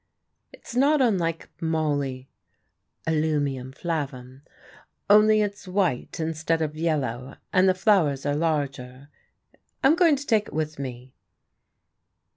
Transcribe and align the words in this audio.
"It's 0.51 0.75
not 0.75 0.99
unlike 0.99 1.47
moly 1.61 2.27
(Allium 3.05 3.71
flavum), 3.71 4.41
only 5.11 5.41
it's 5.41 5.67
white 5.67 6.19
instead 6.19 6.59
of 6.59 6.75
yellow, 6.75 7.35
and 7.53 7.69
the 7.69 7.75
flowers 7.75 8.25
are 8.25 8.35
larger. 8.35 9.09
I'm 9.83 9.95
going 9.95 10.15
to 10.15 10.25
take 10.25 10.47
it 10.47 10.53
with 10.55 10.79
me." 10.79 11.13